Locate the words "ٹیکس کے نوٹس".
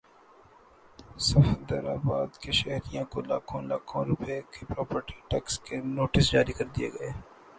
5.29-6.31